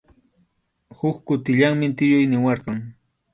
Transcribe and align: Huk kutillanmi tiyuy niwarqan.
Huk 1.01 1.15
kutillanmi 1.27 1.87
tiyuy 1.97 2.25
niwarqan. 2.29 2.79